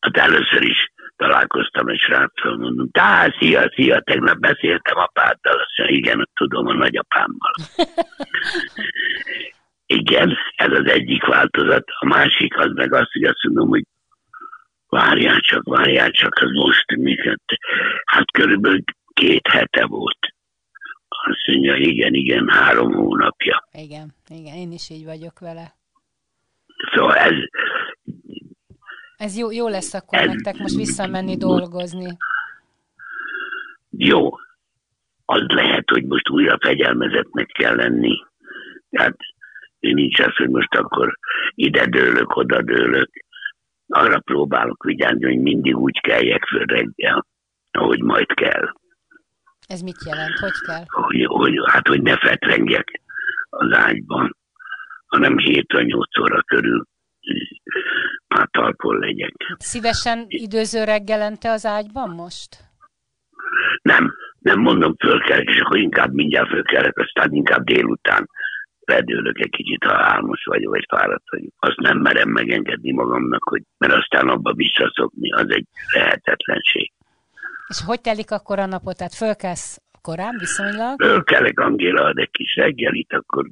[0.00, 5.96] hát először is találkoztam egy sráccal, mondom, tá, szia, szia, tegnap beszéltem apáddal, azt mondja,
[5.96, 7.54] igen, tudom, a nagyapámmal.
[9.86, 11.84] Igen, ez az egyik változat.
[11.98, 13.84] A másik az meg azt, hogy azt mondom, hogy
[14.88, 17.42] várjál csak, várjál csak, az most miket.
[18.04, 18.82] Hát körülbelül
[19.12, 20.18] két hete volt.
[21.08, 23.68] Azt mondja, igen, igen, három hónapja.
[23.72, 25.74] Igen, igen, én is így vagyok vele.
[26.94, 27.34] Szóval ez...
[29.16, 32.16] Ez jó, jó lesz akkor ez, nektek most visszamenni dolgozni.
[33.90, 34.30] Jó.
[35.24, 38.24] Az lehet, hogy most újra fegyelmezetnek kell lenni.
[38.90, 39.16] Tehát
[39.94, 41.18] nincs az, hogy most akkor
[41.54, 43.10] ide dőlök, oda dőlök.
[43.88, 47.26] Arra próbálok vigyázni, hogy mindig úgy keljek föl reggel,
[47.70, 48.72] ahogy majd kell.
[49.66, 50.38] Ez mit jelent?
[50.38, 50.84] Hogy kell?
[50.86, 53.00] Hogy, hogy, hát, hogy ne fetrengjek
[53.48, 54.36] az ágyban,
[55.06, 56.86] hanem 7-8 óra körül
[58.28, 59.32] már talpon legyek.
[59.58, 62.56] Szívesen időző reggelente az ágyban most?
[63.82, 68.28] Nem, nem mondom, fölkelek, és akkor inkább mindjárt fölkelek, aztán inkább délután
[68.86, 71.52] ledőlök egy kicsit, ha álmos vagyok, vagy fáradt vagyok.
[71.58, 76.92] Azt nem merem megengedni magamnak, hogy, mert aztán abba visszaszokni, az egy lehetetlenség.
[77.68, 78.96] És hogy telik akkor a napot?
[78.96, 81.02] Tehát fölkelsz korán viszonylag?
[81.02, 83.44] Fölkelek, Angéla, ad egy kis reggelit, akkor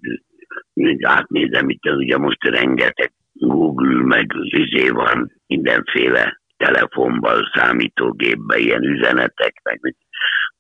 [1.01, 9.81] átnézem, itt ugye most rengeteg Google, meg izé van, mindenféle telefonban, számítógépben ilyen üzenetek, meg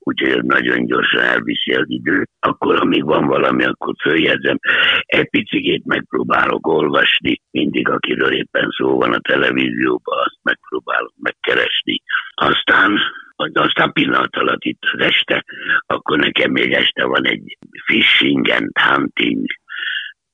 [0.04, 2.30] úgyhogy nagyon gyorsan elviszi az időt.
[2.40, 4.58] Akkor, amíg van valami, akkor följegyzem.
[5.00, 12.02] Egy picit megpróbálok olvasni, mindig akiről éppen szó van a televízióban, azt megpróbálok megkeresni.
[12.34, 12.98] Aztán
[13.36, 15.44] aztán pillanat alatt itt az este,
[15.86, 19.46] akkor nekem még este van egy fishing and hunting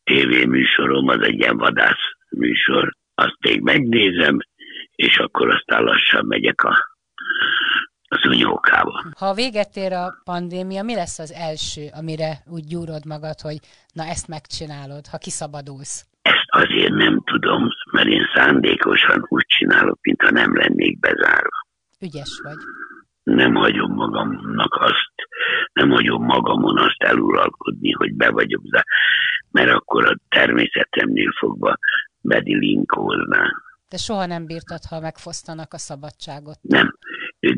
[0.05, 4.39] tévéműsorom, az egy ilyen vadász műsor, azt még megnézem,
[4.95, 6.77] és akkor aztán lassan megyek a,
[8.11, 9.13] az.
[9.19, 13.59] Ha véget ér a pandémia, mi lesz az első, amire úgy gyúrod magad, hogy
[13.93, 16.07] na ezt megcsinálod, ha kiszabadulsz?
[16.23, 21.67] Ezt azért nem tudom, mert én szándékosan úgy csinálok, mintha nem lennék bezárva.
[22.01, 22.57] Ügyes vagy.
[23.23, 25.15] Nem hagyom magamnak azt,
[25.73, 28.63] nem hagyom magamon azt eluralkodni, hogy be vagyok,
[29.51, 31.79] mert akkor a természetemnél fogva
[32.21, 33.51] bedilinkolná.
[33.89, 36.59] De soha nem bírtad, ha megfosztanak a szabadságot.
[36.63, 36.99] Nem.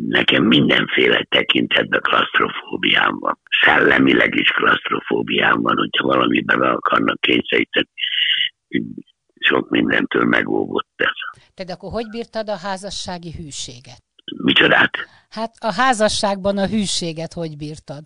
[0.08, 3.38] Nekem mindenféle tekintetben klasztrofóbiám van.
[3.64, 7.88] Szellemileg is klasztrofóbiám van, hogyha valamiben be akarnak kényszeríteni.
[9.38, 11.42] Sok mindentől megóvott ez.
[11.54, 14.02] Tehát akkor hogy bírtad a házassági hűséget?
[14.36, 14.90] Micsodát?
[15.30, 18.02] Hát a házasságban a hűséget hogy bírtad?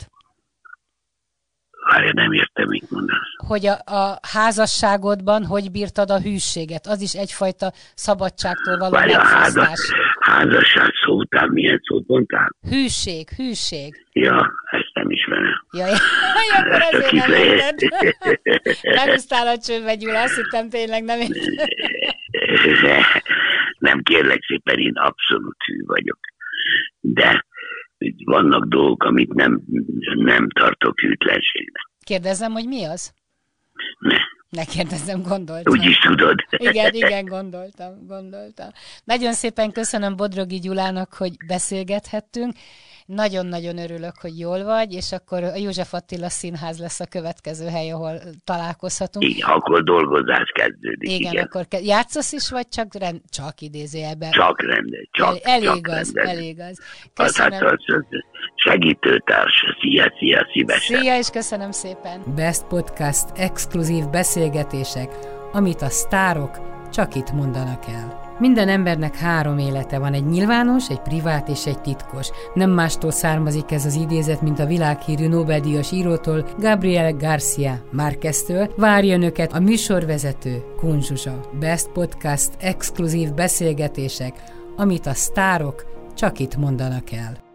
[1.91, 3.19] Várja, nem értem, mit mondasz.
[3.47, 6.87] Hogy a, a házasságodban hogy bírtad a hűséget?
[6.87, 9.93] Az is egyfajta szabadságtól való Várja, megfosztás.
[10.27, 12.51] Házasság szó után milyen szót mondtál?
[12.71, 14.07] Hűség, hűség.
[14.13, 15.67] Ja, ezt nem ismerem.
[15.73, 15.97] Ja, ja,
[16.59, 17.79] akkor ezért nem érted.
[18.83, 21.69] Megúsztál a csőbe, Gyula, azt hittem tényleg nem érted.
[23.79, 26.19] nem kérlek szépen, én abszolút hű vagyok.
[27.01, 27.47] De
[28.25, 29.61] vannak dolgok, amit nem,
[30.15, 31.91] nem tartok hűtlenségnek.
[32.05, 33.13] Kérdezem, hogy mi az?
[33.99, 34.17] Ne.
[34.57, 35.73] Ne kérdezzem, gondoltam.
[35.73, 36.35] Úgy is tudod.
[36.51, 38.69] Igen, igen, gondoltam, gondoltam.
[39.05, 42.53] Nagyon szépen köszönöm Bodrogi Gyulának, hogy beszélgethettünk,
[43.07, 47.91] nagyon-nagyon örülök, hogy jól vagy, és akkor a József Attila Színház lesz a következő hely,
[47.91, 49.25] ahol találkozhatunk.
[49.25, 51.11] Igen, akkor dolgozás kezdődik.
[51.11, 51.45] Igen, igen.
[51.45, 54.31] akkor ke- játszasz is, vagy csak, rend- csak idézőjelben?
[54.31, 56.33] Csak rendes, csak, El- elég csak az, rendes.
[56.35, 56.81] elég az.
[57.15, 57.67] Köszönöm.
[57.67, 58.05] Az, az, az
[58.55, 61.01] segítőtárs, szia, szia, szívesen.
[61.01, 62.23] Szia, és köszönöm szépen.
[62.35, 65.15] Best Podcast exkluzív beszélgetések,
[65.53, 68.26] amit a sztárok csak itt mondanak el.
[68.39, 72.31] Minden embernek három élete van, egy nyilvános, egy privát és egy titkos.
[72.55, 78.73] Nem mástól származik ez az idézet, mint a világhírű Nobel-díjas írótól, Gabriel Garcia Márqueztől.
[78.77, 81.41] Várja önöket a műsorvezető Kun Zsuzsa.
[81.61, 84.35] Best Podcast exkluzív beszélgetések,
[84.77, 85.85] amit a sztárok
[86.15, 87.46] csak itt mondanak el.